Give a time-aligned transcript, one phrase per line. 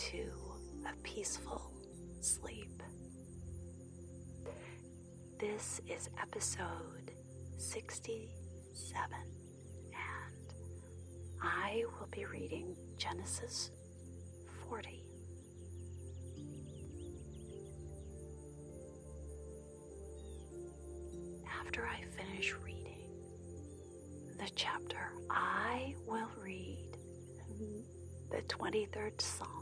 [0.00, 0.30] into
[0.86, 1.70] a peaceful
[2.20, 2.82] sleep.
[5.38, 7.12] This is episode
[7.58, 9.10] 67,
[9.92, 10.54] and
[11.42, 13.70] I will be reading Genesis
[14.68, 15.04] 40.
[21.60, 23.10] After I finish reading
[24.38, 26.96] the chapter, I will read
[28.30, 29.59] the 23rd Psalm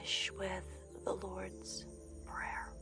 [0.00, 0.64] finish with
[1.04, 1.84] the Lord's
[2.24, 2.72] Prayer.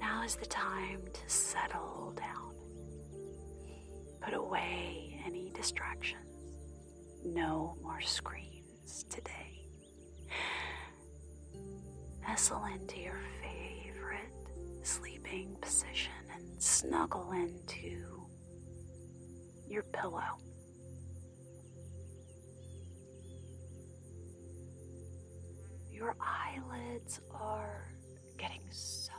[0.00, 2.54] Now is the time to settle down.
[4.20, 6.18] Put away any distractions.
[7.24, 9.68] No more screens today.
[12.26, 14.32] Nestle into your favorite
[14.82, 18.26] sleeping position and snuggle into
[19.68, 20.38] your pillow.
[26.02, 27.86] Your eyelids are
[28.36, 29.12] getting so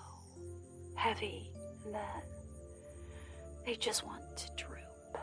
[0.96, 1.50] heavy
[1.94, 2.26] that
[3.66, 5.18] they just want to droop.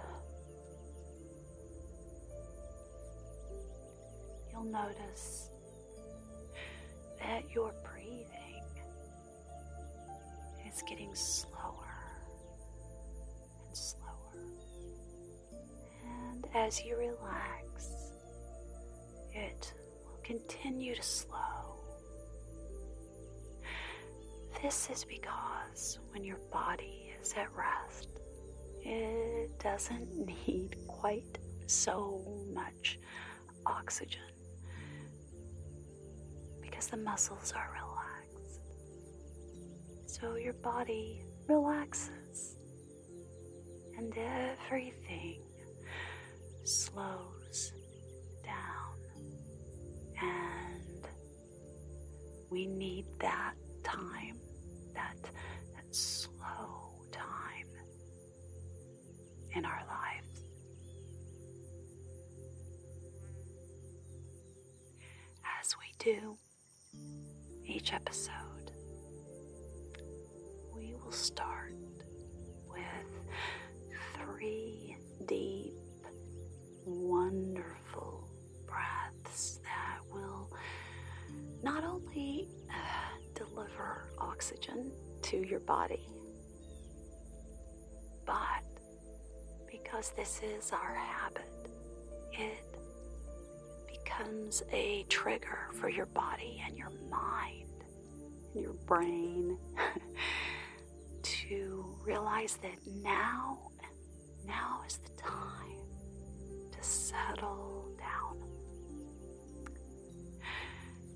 [4.50, 5.50] You'll notice
[7.18, 8.64] that your breathing
[10.66, 11.94] is getting slower
[13.66, 14.06] and slower.
[16.32, 18.12] And as you relax,
[19.34, 19.74] it
[20.30, 21.74] continue to slow.
[24.62, 28.20] This is because when your body is at rest,
[28.80, 33.00] it doesn't need quite so much
[33.66, 34.30] oxygen
[36.60, 38.60] because the muscles are relaxed.
[40.06, 42.56] So your body relaxes
[43.98, 45.42] and everything
[46.62, 47.39] slows.
[50.22, 51.06] And
[52.50, 54.38] we need that time,
[54.94, 55.16] that,
[55.74, 57.66] that slow time
[59.54, 60.44] in our lives.
[65.60, 66.36] As we do
[67.64, 68.72] each episode,
[70.74, 71.59] we will start
[84.50, 84.90] oxygen
[85.22, 86.08] to your body,
[88.26, 88.64] but
[89.70, 91.68] because this is our habit,
[92.32, 92.64] it
[93.86, 97.84] becomes a trigger for your body and your mind
[98.54, 99.56] and your brain
[101.22, 103.58] to realize that now,
[104.46, 105.78] now is the time
[106.72, 108.42] to settle down.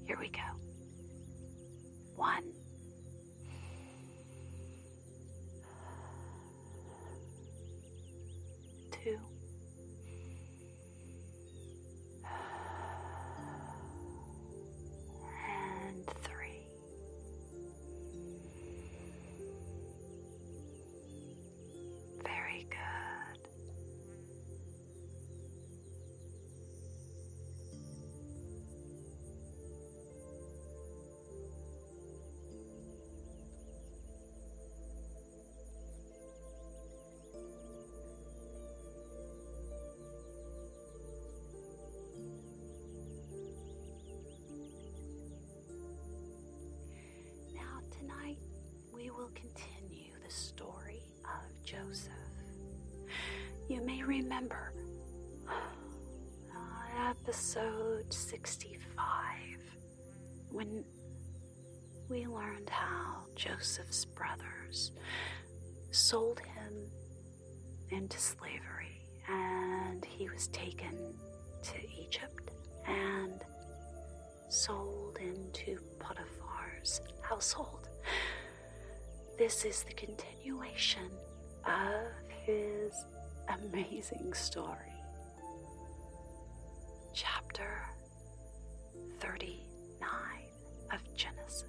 [0.07, 0.41] Here we go.
[2.15, 2.54] One.
[49.35, 52.13] Continue the story of Joseph.
[53.69, 54.73] You may remember
[55.49, 58.97] uh, episode 65
[60.51, 60.85] when
[62.09, 64.93] we learned how Joseph's brothers
[65.91, 66.75] sold him
[67.91, 70.97] into slavery and he was taken
[71.63, 72.51] to Egypt
[72.87, 73.43] and
[74.49, 77.89] sold into Potiphar's household.
[79.37, 81.11] This is the continuation
[81.67, 82.07] of
[82.47, 82.93] his
[83.49, 84.95] amazing story.
[87.13, 87.89] Chapter
[89.19, 90.09] 39
[90.93, 91.65] of Genesis.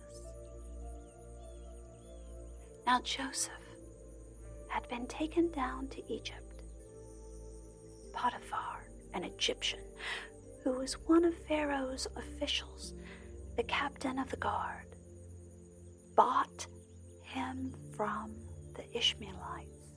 [2.86, 3.52] Now Joseph
[4.68, 6.62] had been taken down to Egypt.
[8.14, 8.86] Potiphar,
[9.16, 9.82] an Egyptian,
[10.64, 12.94] who was one of Pharaoh's officials,
[13.58, 14.86] the captain of the guard,
[16.16, 16.68] bought
[17.36, 18.34] him from
[18.76, 19.92] the Ishmaelites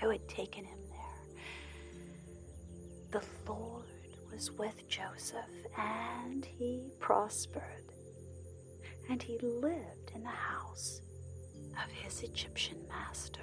[0.00, 3.20] who had taken him there.
[3.20, 3.86] The Lord
[4.32, 5.38] was with Joseph,
[5.78, 7.92] and he prospered,
[9.08, 11.00] and he lived in the house
[11.84, 13.40] of his Egyptian master.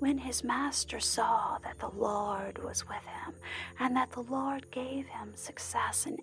[0.00, 3.34] When his master saw that the Lord was with him,
[3.80, 6.18] and that the Lord gave him success in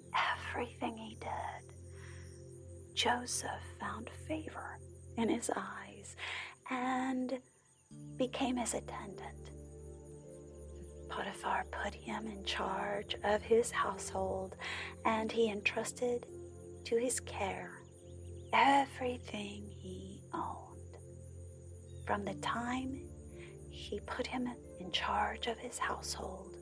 [0.54, 1.74] everything he did,
[2.94, 4.78] Joseph found favor
[5.18, 6.16] in his eyes
[6.69, 7.40] and
[8.18, 9.52] became his attendant.
[11.10, 14.56] Potiphar put him in charge of his household,
[15.04, 16.25] and he entrusted
[16.86, 17.81] to his care
[18.54, 20.98] everything he owned.
[22.06, 23.02] From the time
[23.69, 24.50] he put him
[24.80, 26.56] in charge of his household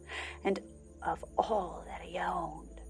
[0.44, 0.60] and
[1.04, 2.81] of all that he owned,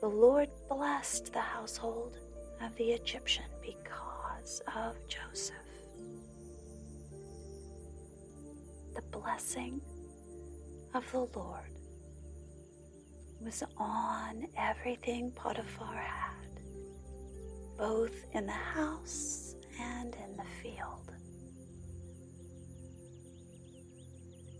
[0.00, 2.16] the Lord blessed the household
[2.60, 4.17] of the Egyptian because
[4.76, 5.56] of Joseph.
[8.94, 9.80] The blessing
[10.94, 11.70] of the Lord
[13.40, 16.60] was on everything Potiphar had,
[17.76, 21.12] both in the house and in the field.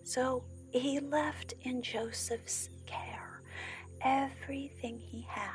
[0.04, 3.42] So he left in Joseph's care
[4.02, 5.54] everything he had.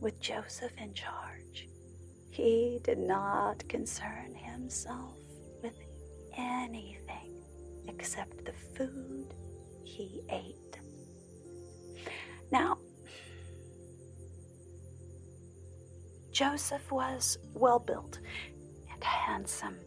[0.00, 1.68] With Joseph in charge,
[2.38, 5.18] he did not concern himself
[5.60, 5.74] with
[6.36, 7.34] anything
[7.88, 9.34] except the food
[9.82, 10.78] he ate.
[12.52, 12.78] Now,
[16.30, 18.20] Joseph was well built
[18.92, 19.78] and handsome,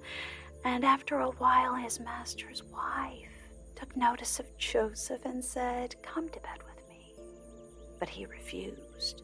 [0.66, 3.32] and after a while, his master's wife
[3.78, 7.16] took notice of Joseph and said, Come to bed with me.
[7.98, 9.24] But he refused.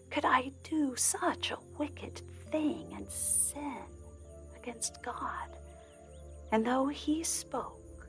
[0.11, 3.85] could I do such a wicked thing and sin
[4.57, 5.47] against God?
[6.51, 8.07] And though he spoke,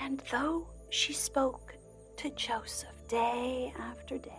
[0.00, 1.76] and though she spoke
[2.16, 4.32] to Joseph day after day,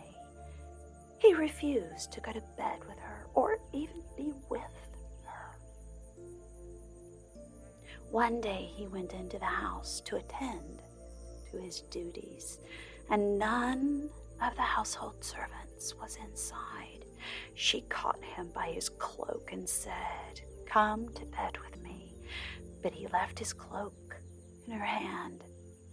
[1.18, 4.60] he refused to go to bed with her or even be with
[5.24, 5.56] her.
[8.10, 10.82] One day he went into the house to attend
[11.50, 12.58] to his duties,
[13.08, 14.10] and none
[14.42, 17.04] of the household servants was inside.
[17.54, 22.14] She caught him by his cloak and said, Come to bed with me.
[22.82, 24.16] But he left his cloak
[24.66, 25.44] in her hand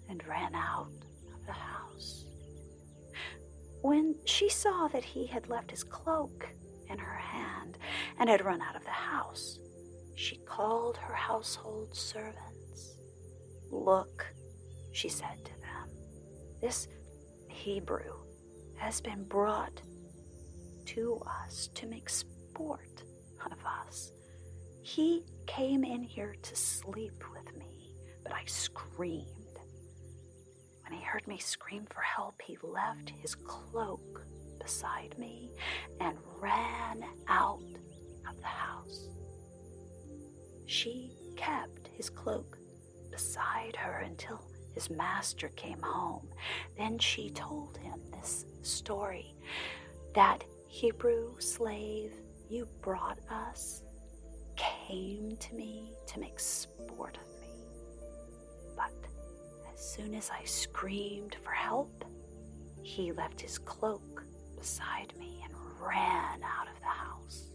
[0.09, 0.91] and ran out
[1.33, 2.25] of the house.
[3.81, 6.47] When she saw that he had left his cloak
[6.89, 7.77] in her hand
[8.19, 9.59] and had run out of the house,
[10.15, 12.97] she called her household servants.
[13.69, 14.25] Look,
[14.93, 15.89] she said to them,
[16.61, 16.87] this
[17.49, 18.13] Hebrew
[18.77, 19.81] has been brought
[20.85, 23.03] to us to make sport
[23.51, 23.57] of
[23.87, 24.11] us.
[24.81, 27.93] He came in here to sleep with me,
[28.23, 29.25] but I screamed.
[30.83, 34.25] When he heard me scream for help, he left his cloak
[34.59, 35.51] beside me
[35.99, 37.61] and ran out
[38.29, 39.09] of the house.
[40.65, 42.57] She kept his cloak
[43.11, 44.41] beside her until
[44.77, 46.27] his master came home.
[46.77, 49.33] Then she told him this story
[50.13, 52.13] that Hebrew slave
[52.47, 53.81] you brought us
[54.55, 57.55] came to me to make sport of me.
[58.75, 58.93] But
[59.73, 62.05] as soon as I screamed for help,
[62.83, 67.49] he left his cloak beside me and ran out of the house.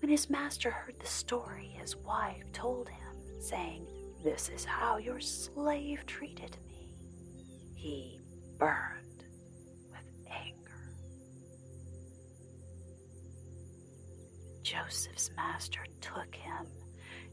[0.00, 3.86] When his master heard the story, his wife told him, saying,
[4.24, 6.88] This is how your slave treated me.
[7.74, 8.20] He
[8.56, 9.26] burned
[9.90, 10.94] with anger.
[14.62, 16.66] Joseph's master took him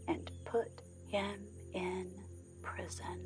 [0.09, 2.11] and put him in
[2.61, 3.25] prison,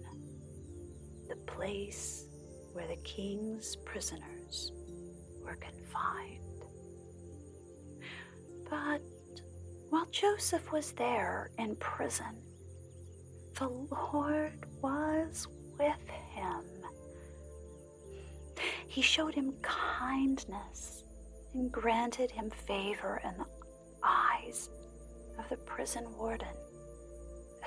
[1.27, 2.27] the place
[2.73, 4.73] where the king's prisoners
[5.41, 6.65] were confined.
[8.69, 9.01] But
[9.89, 12.43] while Joseph was there in prison,
[13.55, 15.47] the Lord was
[15.79, 16.63] with him.
[18.87, 21.03] He showed him kindness
[21.53, 23.45] and granted him favor in the
[24.03, 24.69] eyes
[25.39, 26.55] of the prison warden.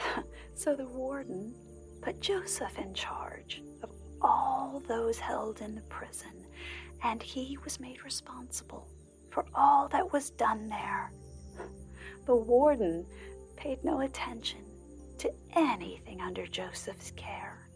[0.54, 1.54] so the warden
[2.02, 3.90] put Joseph in charge of
[4.20, 6.46] all those held in the prison,
[7.02, 8.86] and he was made responsible
[9.30, 11.12] for all that was done there.
[12.26, 13.06] The warden
[13.56, 14.67] paid no attention
[15.18, 17.68] to anything under Joseph's care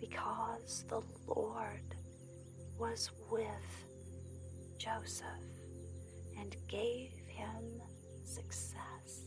[0.00, 1.94] because the Lord
[2.78, 3.84] was with
[4.76, 5.26] Joseph
[6.38, 7.80] and gave him
[8.24, 9.22] success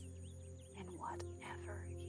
[0.77, 2.06] in whatever he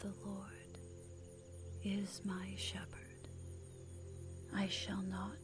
[0.00, 0.78] The Lord
[1.84, 3.28] is my shepherd,
[4.54, 5.36] I shall not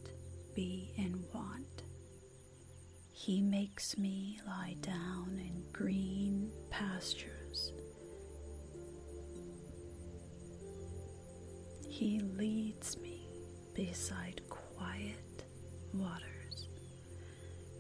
[0.55, 1.83] be in want.
[3.13, 7.75] He makes me lie down in green pastures.
[11.87, 13.29] He leads me
[13.75, 15.45] beside quiet
[15.93, 16.69] waters.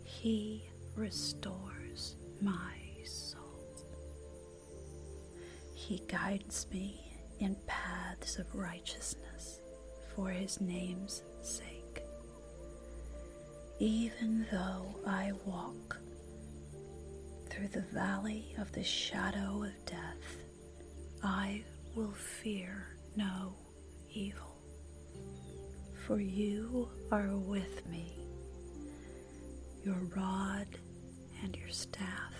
[0.04, 2.85] He restores my
[5.86, 9.60] He guides me in paths of righteousness
[10.12, 12.02] for his name's sake.
[13.78, 15.96] Even though I walk
[17.48, 20.42] through the valley of the shadow of death,
[21.22, 21.62] I
[21.94, 23.54] will fear no
[24.10, 24.56] evil,
[26.04, 28.12] for you are with me.
[29.84, 30.66] Your rod
[31.44, 32.34] and your staff,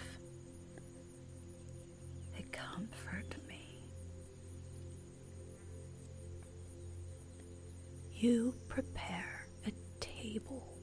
[2.76, 3.80] comfort me.
[8.12, 10.78] You prepare a table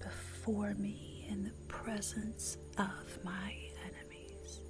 [0.00, 4.62] before me in the presence of my enemies.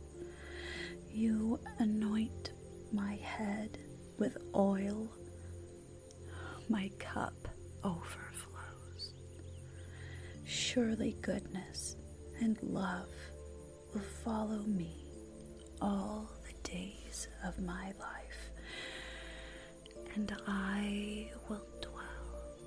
[1.10, 2.52] You anoint
[2.92, 3.78] my head
[4.18, 5.08] with oil,
[6.68, 7.48] my cup
[7.84, 9.14] overflows.
[10.44, 11.96] Surely goodness
[12.40, 13.08] and love
[13.94, 15.06] will follow me
[15.80, 16.35] all
[16.66, 18.50] days of my life,
[20.14, 22.58] and I will dwell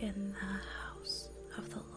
[0.00, 1.95] in the house of the Lord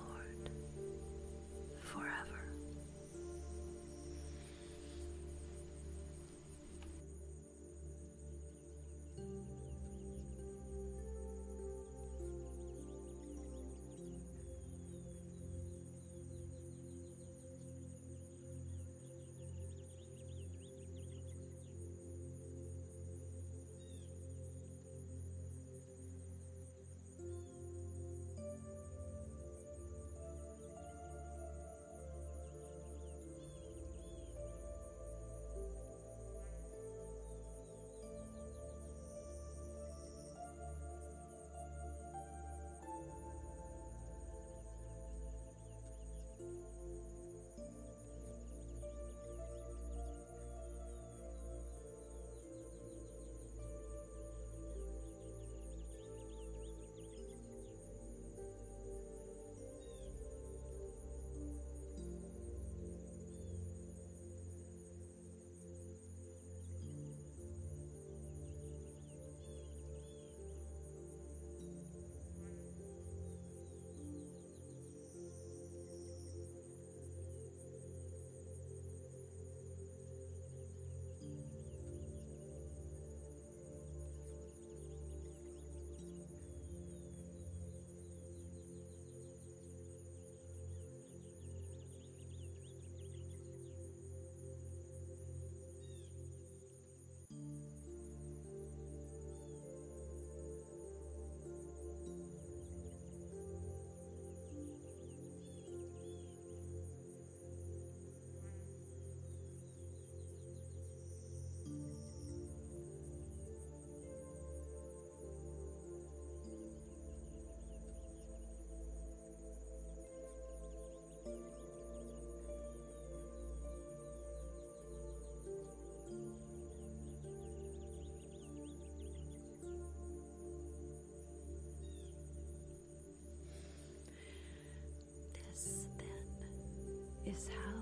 [137.30, 137.82] is how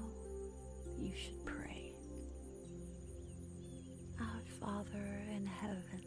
[0.97, 1.93] you should pray.
[4.19, 6.01] Our Father in heaven,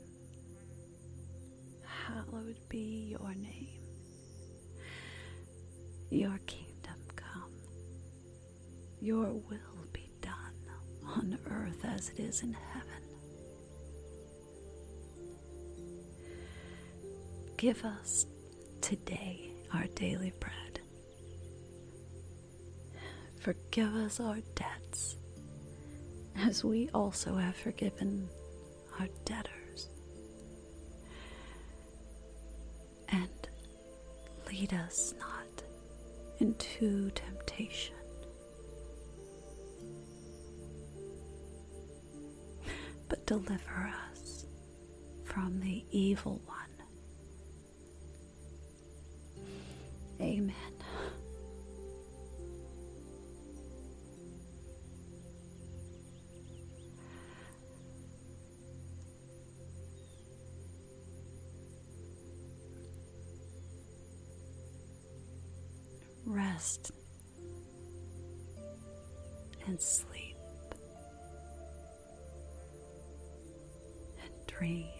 [1.85, 3.81] hallowed be your name.
[6.11, 7.53] Your kingdom come,
[9.00, 10.35] your will be done
[11.07, 13.03] on earth as it is in heaven.
[17.57, 18.26] Give us
[18.81, 20.69] today our daily bread.
[23.40, 25.16] Forgive us our debts,
[26.37, 28.29] as we also have forgiven
[28.98, 29.88] our debtors.
[33.09, 33.48] And
[34.46, 35.62] lead us not
[36.38, 37.96] into temptation,
[43.09, 44.44] but deliver us
[45.24, 46.57] from the evil one.
[50.20, 50.69] Amen.
[66.61, 66.92] Rest
[69.66, 70.37] and sleep
[74.23, 74.99] and dream